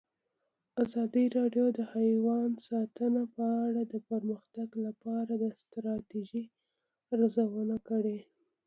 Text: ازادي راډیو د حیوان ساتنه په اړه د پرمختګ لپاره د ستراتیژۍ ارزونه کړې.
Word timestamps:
ازادي 0.83 1.25
راډیو 1.37 1.65
د 1.77 1.79
حیوان 1.93 2.49
ساتنه 2.67 3.21
په 3.35 3.43
اړه 3.65 3.81
د 3.93 3.95
پرمختګ 4.09 4.69
لپاره 4.85 5.33
د 5.43 5.45
ستراتیژۍ 5.59 6.45
ارزونه 7.13 7.75
کړې. 7.89 8.19